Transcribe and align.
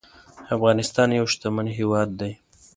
افغانستان 0.55 1.07
يو 1.19 1.25
شتمن 1.33 1.65
هيواد 1.77 2.09
دي 2.19 2.31